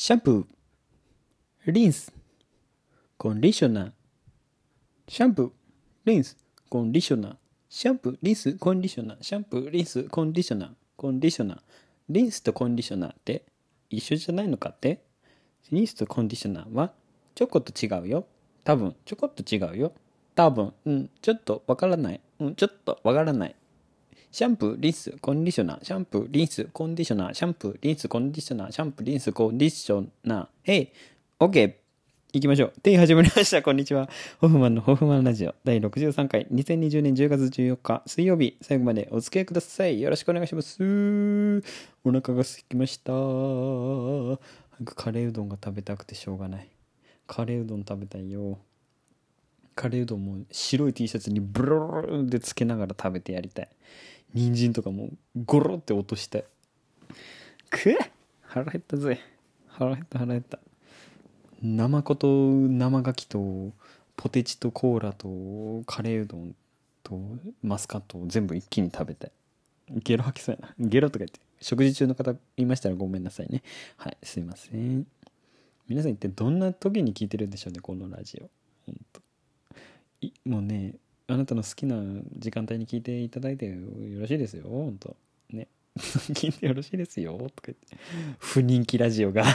[0.00, 2.12] シャンプー、リンス、
[3.16, 3.92] コンディショナー。
[5.08, 5.50] シャンプー、
[6.04, 6.36] リンス、
[6.68, 7.36] コンディショナー。
[7.68, 9.16] シャンプー、リンス、コンディショナー。
[9.20, 10.70] シャンプー、リンス、コンディショナー。
[10.96, 11.58] コンディショナー。
[12.10, 13.44] リンスとコンディショナーって
[13.90, 15.02] 一緒じゃないのかって？
[15.72, 16.92] リンスとコンディショナーは
[17.34, 18.24] ちょこっと違うよ。
[18.62, 19.92] 多分、ちょこっと違うよ。
[20.36, 22.20] 多分、うん、ちょっとわからない。
[22.38, 23.56] うん、ちょっとわからない。
[24.30, 30.48] シャンプー、リンス、コンディショナー、シャンプー、リンス、コンディショナー、シャンプー、リンス、コンディショナー、シャンプー、リンス、コンディショナー。
[30.64, 30.88] へい、
[31.40, 31.74] オッケー。
[32.34, 32.72] 行きましょう。
[32.82, 33.62] 手始まりました。
[33.62, 34.10] こんにちは。
[34.38, 39.98] ホフマンのホフマンラジオ第63回2020年10月14日水曜日最後までお付き合いください。
[39.98, 40.76] よろしくお願いします。
[42.04, 43.12] お腹が空きました。
[44.94, 46.68] カレーうどんが食べたくてしょうがない。
[47.26, 48.58] カレーうどん食べたいよ。
[49.74, 53.68] カレーうどんも白い T シャツにブロロでつけながら食べてやりたい。
[54.34, 55.10] 人参とかも
[55.44, 56.46] ゴロって落として。
[57.70, 57.98] くえ
[58.42, 59.20] 腹減ったぜ。
[59.68, 60.58] 腹減った腹減った。
[61.62, 63.72] ナマコと生牡蠣と
[64.16, 66.54] ポテチとコーラとカレーうどん
[67.02, 67.20] と
[67.62, 69.32] マスカットを全部一気に食べたい
[69.90, 70.74] ゲロ吐きそうやな。
[70.78, 73.62] ゲロとか言って食事中の方いましたらごめんなさいね。
[73.96, 75.06] はいすいません。
[75.88, 78.50] 皆さん一体どんな時に聞いてるんでしょうねこのラジオ。
[78.86, 79.20] ほんと。
[80.44, 80.94] もうね
[81.30, 82.02] あなたの好きな
[82.38, 83.76] 時間帯に聞いていただいてよ
[84.18, 84.64] ろしいですよ。
[84.66, 85.14] 本当。
[85.50, 85.68] ね。
[85.98, 87.36] 聞いてよろしいですよ。
[87.54, 87.96] とか言って。
[88.38, 89.44] 不人気ラジオが。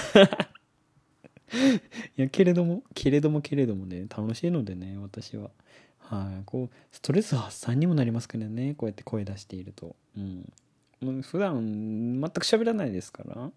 [2.15, 4.01] いやけれどもけれどもけれどもね。
[4.01, 5.49] 楽しいのでね私は。
[5.97, 6.43] はい。
[6.45, 8.75] こうストレス発散にもなりますからね。
[8.75, 9.95] こうやって声出していると。
[10.15, 10.53] うん。
[11.01, 13.51] もう普段全く喋らないですから。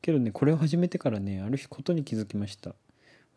[0.00, 2.74] けどねこれを始めてからねある日ことに気づきました。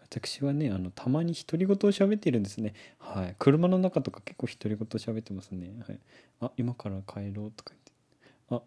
[0.09, 2.73] 私はねあのたまに独り言を喋っているんですね。
[3.00, 3.36] はい。
[3.39, 5.72] 車の中とか結構独り言喋ってますね。
[5.88, 6.00] はい。
[6.42, 7.92] あ今から帰ろうとか言って。
[8.50, 8.62] あ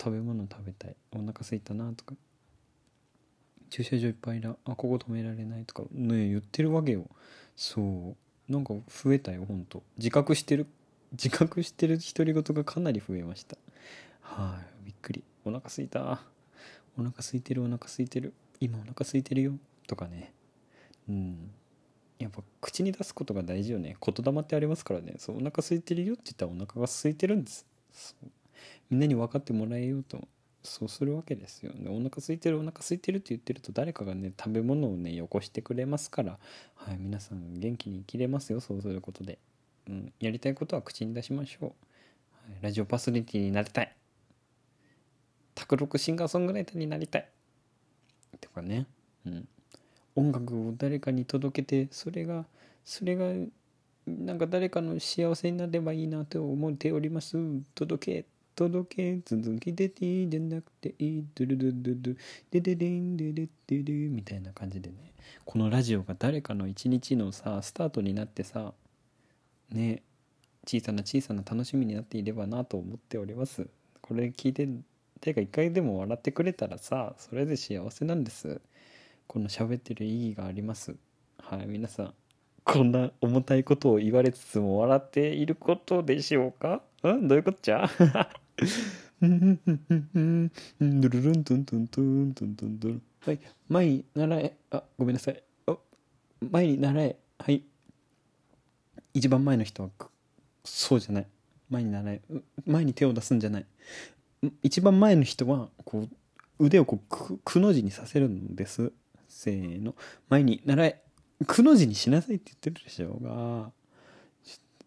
[0.00, 0.96] 食べ物食べたい。
[1.12, 2.14] お腹すいたなとか。
[3.70, 4.50] 駐車場いっぱいだ。
[4.50, 5.82] あここ止められないとか。
[5.90, 7.04] ね言ってるわけよ。
[7.56, 8.16] そ
[8.48, 8.52] う。
[8.52, 9.82] なんか増えたよほんと。
[9.98, 10.66] 自覚してる。
[11.12, 13.56] 自覚してる独り言がかなり増えました。
[14.20, 14.86] はい。
[14.86, 15.24] びっくり。
[15.44, 16.20] お腹すいた。
[16.96, 18.32] お腹空いてるお腹空いてる。
[18.60, 19.52] 今お腹空いてるよ。
[19.86, 20.32] とかね。
[21.08, 21.50] うん。
[22.18, 23.96] やっぱ口に出すことが大事よね。
[24.00, 25.14] 言霊ってありますからね。
[25.18, 27.66] そうお腹空いてるよって言ったらお腹が空いてるんです。
[28.90, 30.26] みんなに分かってもらえようと。
[30.64, 36.36] そうするわけですよ、ね、お腹空いてるお腹空いてるって言ってると誰かがね食べ物をねよこしてくれますから、
[36.74, 38.60] はい、皆さん元気に生きれますよ。
[38.60, 39.38] そうすることで、
[39.88, 41.72] うん、やりたいことは口に出しましょう、は
[42.60, 43.94] い、ラジオパーソナリティになりたい。
[45.54, 47.28] 卓録シンガーソングライターになりたい。
[48.40, 48.86] とかね。
[49.24, 49.48] うん。
[50.18, 52.44] 音楽を誰かに届けてそれが
[52.84, 53.26] それが
[54.06, 57.36] なんか誰かの幸せになればいいなと思っております。
[57.74, 58.26] 届け
[58.56, 61.24] 届け続きでていいでなくていい。
[61.34, 62.16] ドゥルドゥドゥドゥ
[62.50, 65.12] デデデンデデデデみたいな感じでね。
[65.44, 68.72] このラジオが誰かの一日のさスタートになってさ
[69.70, 70.02] ね
[70.66, 73.68] 小さな小さな楽しみになっていればなと思っております。
[74.00, 74.68] これ聞いて
[75.20, 78.60] てか一回でも笑ってくれたらさそれで幸せなんです。
[79.28, 80.96] この喋ってる意義があります。
[81.38, 82.14] はい皆さん
[82.64, 86.82] こんな重たいことを言われつつも笑っていることでしょうか？
[87.02, 87.28] うん？
[87.28, 87.88] どういうこっちゃ？
[89.20, 89.38] ドル
[90.80, 94.56] ルントントントントントントンはい前に習え。
[94.70, 95.42] あごめんなさい。
[95.66, 95.76] あ
[96.50, 97.16] 前に習え。
[97.38, 97.62] はい。
[99.14, 99.90] 一番前の人は
[100.64, 101.26] そうじゃない。
[101.70, 102.20] 前に習え。
[102.66, 103.66] 前に手を出すんじゃない。
[104.62, 106.08] 一番前の人はこう
[106.64, 108.92] 腕をこうくくの字にさせるんです。
[109.28, 109.94] せーの
[110.28, 111.02] 前に習え
[111.46, 113.70] くの字にしなさいって言ってるでしょうが。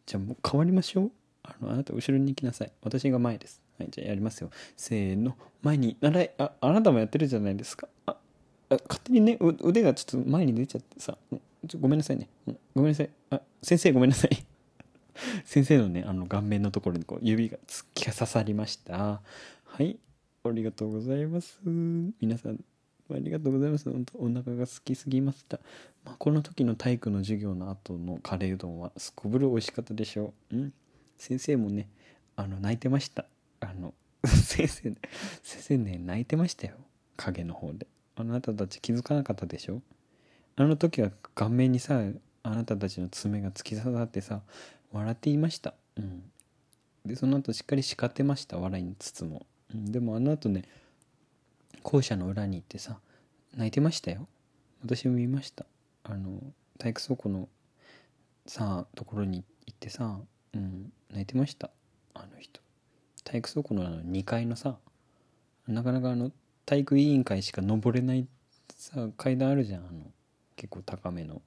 [0.05, 1.11] じゃあもう変わりましょう。
[1.43, 2.71] あのあなた後ろに行きなさい。
[2.83, 3.61] 私が前です。
[3.79, 4.49] はいじゃあやりますよ。
[4.75, 7.87] せーの前に習えああなたもやってるじゃないですか。
[8.05, 8.17] あ
[8.69, 11.17] 勝手にね腕がちょっと前に出ちゃってさ。
[11.79, 12.27] ごめんなさいね。
[12.75, 13.09] ごめんなさい。
[13.29, 14.45] あ先生ごめんなさい。
[15.45, 19.21] 先生のねあの顔面のところにこう指が突き刺さりました。
[19.65, 19.97] はい。
[20.43, 21.59] ありがとうございます。
[21.63, 22.59] 皆さん
[23.15, 23.89] ありがとうございます。
[23.89, 25.59] 本当お腹が空きすぎました。
[26.03, 30.55] まあ、この時の体育の授業の後のカレーうどんはすこぶる美味しかったでしょう。
[30.55, 30.73] うん。
[31.17, 31.89] 先生もね、
[32.35, 33.25] あの、泣いてました。
[33.59, 33.93] あの、
[34.25, 34.93] 先生、
[35.43, 36.75] 先生ね、泣いてましたよ。
[37.17, 37.87] 影の方で。
[38.15, 39.81] あなたたち気づかなかったでしょ
[40.55, 42.01] あの時は顔面にさ、
[42.43, 44.41] あなたたちの爪が突き刺さってさ、
[44.91, 45.73] 笑っていました。
[45.95, 46.23] うん。
[47.05, 48.57] で、その後しっかり叱ってました。
[48.57, 49.45] 笑いにつつも。
[49.73, 50.65] うん、でもあの後ね、
[51.83, 52.99] 校舎の裏に行ってさ
[53.55, 54.27] 泣いてましたよ。
[54.83, 55.65] 私も見ました。
[56.03, 56.39] あの
[56.77, 57.49] 体育倉庫の
[58.45, 60.17] さところに行ってさ、
[60.53, 61.69] うん、泣いてました。
[62.13, 62.61] あの人。
[63.23, 64.77] 体育倉庫のあの2階のさ
[65.67, 66.31] なかなかあの
[66.65, 68.25] 体育委員会しか登れない
[68.75, 69.81] さ階段あるじゃん。
[69.81, 70.05] あの
[70.55, 71.41] 結構高めの。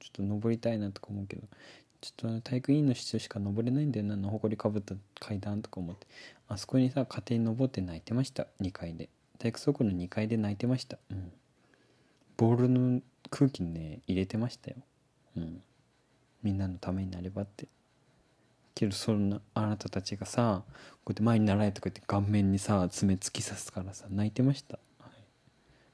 [0.00, 1.42] ちょっと登りたいなとか思うけど。
[2.00, 4.16] ちょっと体育委員の室しか登れないんだよな。
[4.16, 6.06] のほこりかぶった階段とか思って。
[6.46, 8.46] あそこにさ家庭に登って泣いてました。
[8.60, 9.08] 2階で。
[9.38, 10.98] 体育倉庫の2階で泣いてました。
[11.10, 11.32] うん。
[12.38, 14.76] ボールの空気にね入れてましたよ。
[15.36, 15.62] うん。
[16.42, 17.66] みんなのためになればって。
[18.74, 20.72] けどそんなあなたたちがさこ
[21.08, 25.12] うやって前に習えとか言って顔面にさ爪突き刺すからさ泣いてました、はい、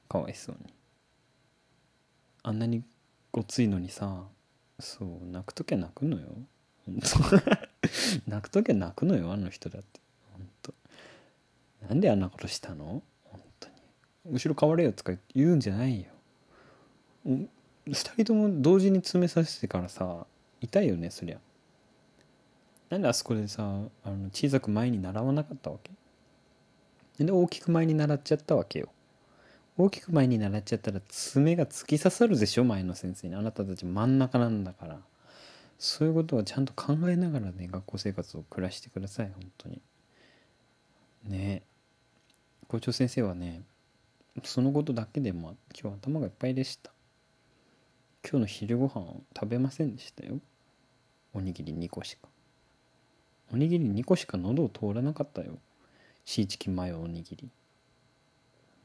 [0.06, 0.73] かわいそうに。
[2.43, 2.85] あんなに
[3.32, 4.25] ごついのにさ
[4.79, 6.29] そう泣く時は泣くのよ。
[8.29, 10.00] 泣く時は泣くのよあの人だって。
[10.35, 10.75] 本当。
[11.88, 13.02] なんであんなことしたの？
[13.25, 13.75] 本当に。
[14.26, 16.13] 後ろ変われよとか言うんじゃないよ。
[17.26, 17.48] 2
[17.86, 20.26] 人とも同時に爪刺してからさ
[20.60, 21.38] 痛いよねそりゃ。
[22.90, 23.62] なんであそこでさ
[24.04, 27.24] あの小さく前に習わなかったわけ？
[27.24, 28.88] で大きく前に習っちゃったわけよ。
[29.76, 33.34] 大きく前に習っちゃったら爪が突き刺さるでしょ前の先生に。
[33.34, 35.00] あなたたち真ん中なんだから。
[35.78, 39.82] そういうことはちゃんと考えながらね学校生活を暮らしてください本当に。
[41.24, 41.62] ね。
[42.68, 43.62] 校長先生はね
[44.44, 46.94] そのことだけでも今日頭がいっぱいでした。
[48.26, 49.04] 今日の昼ご飯
[49.38, 50.38] 食べませんでしたよ。
[51.34, 52.26] おにぎり2個しか。
[53.52, 55.58] おにぎり2個しか喉を通らなかったよ。
[56.24, 57.50] シーチキンマヨおにぎり。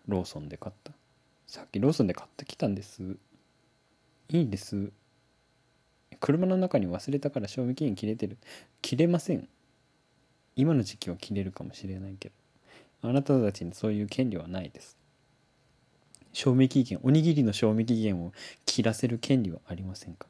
[0.09, 0.91] ローソンで買った。
[1.47, 3.15] さっきローソンで買ってきたんです。
[4.27, 4.91] いいです。
[6.19, 8.37] 車の中に忘れたから賞味期限切れてる。
[8.81, 9.47] 切れません。
[10.57, 13.09] 今の時期は切れるかもしれないけど。
[13.09, 14.98] あなたたちにそういう権利はないです。
[16.33, 18.33] 賞味期限おにぎりの賞味期限を
[18.65, 20.27] 切らせる権利はありませんか？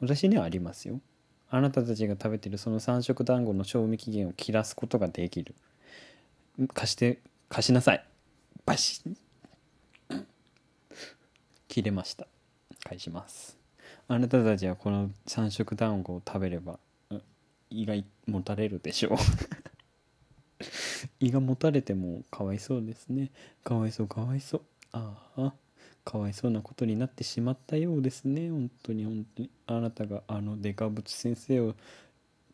[0.00, 1.00] 私にはありますよ。
[1.50, 5.54] あなたたちが食べてるその三色団子の賞味期限を切らすことができる。
[6.72, 7.18] 貸して
[7.48, 8.04] 貸しなさい。
[8.66, 9.02] バシ
[10.10, 10.24] ッ。
[11.68, 12.26] 切れました。
[12.84, 13.56] 返します。
[14.08, 16.78] あなたたちはこの三色団子を食べれば
[17.70, 17.94] 胃が
[18.26, 19.18] もたれるでしょう。
[21.20, 23.30] 胃がもたれてもかわいそうですね。
[23.62, 24.62] かわいそうかわいそう。
[24.96, 25.54] ああ
[26.04, 28.50] かわいそうなことになってしまったようですね。
[28.50, 29.50] 本当に本当に。
[29.66, 31.74] あなたがあのデカブツ先生を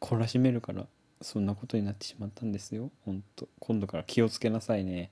[0.00, 0.86] 懲らしめるから
[1.20, 2.90] そんなことになってしまったんですよ。
[3.04, 3.48] 本当。
[3.58, 5.10] 今度から気をつけなさいね。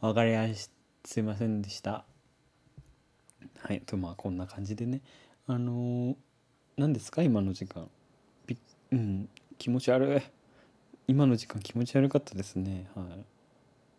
[0.00, 0.70] わかりまし
[1.04, 2.04] すいませんでした。
[3.58, 5.02] はいとまあこんな感じでね。
[5.46, 6.16] あのー、
[6.76, 7.22] 何ですか？
[7.22, 7.90] 今の時間。
[8.46, 8.56] び
[8.92, 9.28] うん
[9.58, 10.22] 気持ち悪い。
[11.08, 12.88] 今の時間気持ち悪かったですね。
[12.94, 13.06] はい。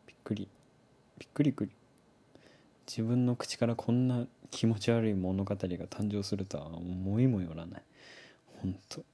[0.07, 0.47] びっくり。
[1.19, 1.71] びっくりくり
[2.87, 7.83] 自分の口からこんな気持ち悪い物語が誕生するとは思いもよらない。
[8.61, 9.05] 本当昨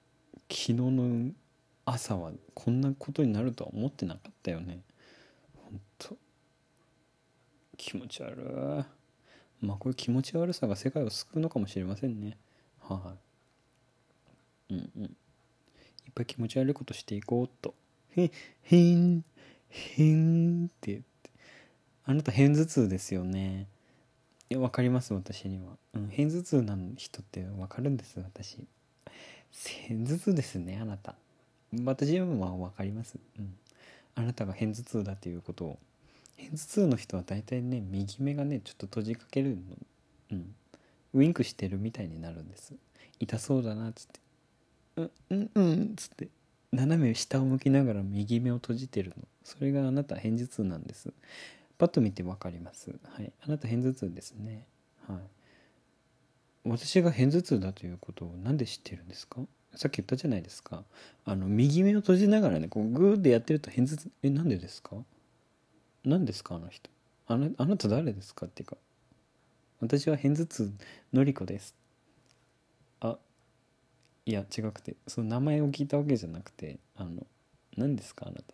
[0.50, 1.32] 日の
[1.84, 4.80] 朝はこんなことになるとは思ってなかったよね。
[5.70, 6.18] 本当
[7.78, 8.38] 気持ち悪
[9.62, 9.66] い。
[9.66, 12.38] まあこういう気持ち悪さが世界を救うのかもしれませんね。
[12.82, 13.16] は
[14.70, 14.74] い。
[14.74, 15.04] うんうん。
[15.04, 15.10] いっ
[16.14, 17.76] ぱい気持ち悪いことしていこうと。
[18.16, 18.32] へ
[18.64, 19.24] へん
[19.70, 21.02] へんって。
[22.06, 23.68] あなた片頭痛ですよね。
[24.50, 25.64] いや分かります私には、
[25.96, 28.60] うん、片頭痛な人って分かるんです私。
[29.88, 31.16] 片頭痛ですねあなた。
[31.84, 33.18] 私は分かります。
[33.40, 33.56] うん。
[34.14, 35.80] あなたが片頭痛だということを。
[36.38, 39.56] 片頭痛の人は大体ね右目がねちょっと閉じかけるの。
[40.34, 40.56] うん。
[41.16, 42.74] ウインクしてるみたいになるんです。
[43.20, 44.20] 痛そうだなっつって。
[44.98, 46.28] うんうんうんつって。
[46.72, 49.24] 斜め下を向きながら右目を閉じてるの。
[49.44, 51.14] それがあなた片頭痛なんです。
[51.78, 52.90] パッと見て分かります。
[52.90, 53.32] はい。
[53.42, 54.68] あなた片頭痛ですね。
[55.08, 55.18] はい。
[56.64, 59.42] 私が片頭痛だということを何で知ってるんですか？
[59.76, 60.84] さっき言ったじゃないですか。
[61.26, 64.96] あの右目を閉じながらねこうグーってやってると片頭痛えなんでですか？
[66.06, 66.90] 何ですかあの人？
[67.28, 68.78] あのあなた誰ですかっていうか
[69.82, 70.74] 私は片頭痛
[71.14, 71.76] のりこです。
[73.02, 73.18] あ
[74.26, 77.28] いや違くてその名前を聞いたわけじゃなくてあの
[77.78, 78.54] 何ですかあなた？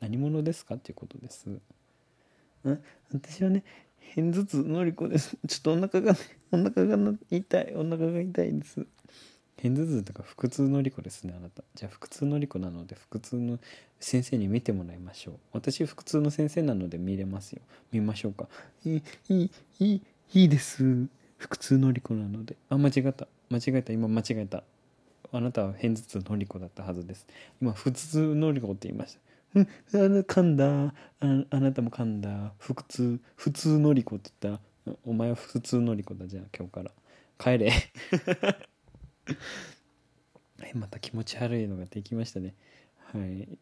[0.00, 1.46] 何者ですかっていうことです。
[3.12, 3.64] 私はね
[4.14, 5.36] 片頭痛のりこです。
[5.48, 6.18] ちょっとお腹がね
[6.50, 8.86] お腹が痛いお腹が痛いです。
[9.56, 11.62] 片頭痛とか腹痛のりこですねあなた。
[11.74, 13.58] じゃあ腹痛のりこなので腹痛の
[14.00, 15.34] 先生に見てもらいましょう。
[15.52, 17.62] 私腹痛の先生なので見れますよ。
[17.90, 18.48] 見ましょうか。
[18.84, 20.02] いいいいいい
[20.34, 21.06] いいです。
[21.38, 22.56] 腹痛のりこなので。
[22.68, 23.26] あ間違った。
[23.50, 23.92] 間違えた。
[23.92, 24.64] 今間違えた。
[25.34, 27.26] あなたは片頭痛のりこだったはずです。
[27.60, 29.20] 今腹痛のりこって言いました、
[29.54, 30.86] 噛んだ。
[30.86, 30.94] あ
[31.50, 32.52] あなたも噛んだ。
[32.58, 33.20] 腹痛。
[33.36, 34.62] 普通のりこって言った。
[34.90, 36.90] らお前は普通のりこだじゃあ今日から。
[37.38, 37.72] 帰れ。
[40.74, 42.54] また気持ち悪いのができましたね。
[43.12, 43.58] はい。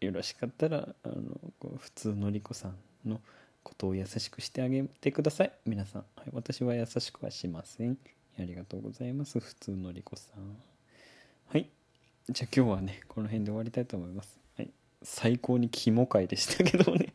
[0.00, 3.22] よろしかったらあのこう普通のりこさんの
[3.62, 5.52] ことを優しくしてあげてください。
[5.64, 7.96] 皆さん、はい、私は優しくはしません。
[8.38, 9.40] ありがとうございます。
[9.40, 10.58] 普通のりこさん。
[11.46, 11.70] はい。
[12.28, 14.45] じゃあ今日はねこの辺で終わりたいと思います。
[15.08, 17.12] 最高にキモ回でしたけどね。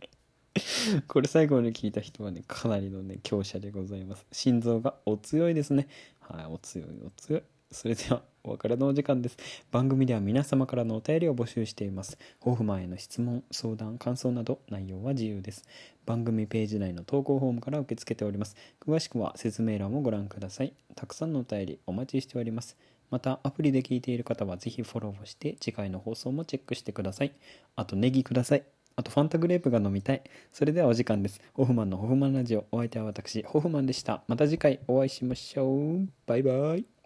[1.10, 4.25] これ最後に聞いた人はねかなりのね強者でございます。
[4.31, 5.88] 心臓がお強いですね。
[6.21, 7.43] はいお強いお強い。
[7.69, 9.38] それではお別れのお時間です。
[9.71, 12.17] 番組では皆様からのお便りを募集しています。
[12.39, 15.65] ホフマンへの質問相談感想など内容は自由です。
[16.05, 18.55] 番組ページ内の投稿フォームから受け付けております。
[18.79, 20.74] 詳しくは説明欄をご覧ください。
[20.95, 22.77] たくさんのお便りお待ちしております。
[23.12, 27.34] またアプリで聞いている方はぜひフォローをして次回の放送もチェックしてください。
[27.75, 28.63] あとネギください。
[28.96, 30.22] あとファンタグレープが飲みたい。
[30.51, 31.41] それではお時間です。
[31.53, 32.65] ホフマンのホフマンラジオ。
[32.72, 34.24] お相手は私ホフマンでした。
[34.27, 36.08] また次回お会いしましょう。
[36.25, 37.00] バイバイ。